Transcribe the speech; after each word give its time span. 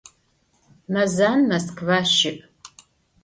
Мэзан 0.93 1.39
Москва 1.49 1.99
щыӏ. 2.15 2.39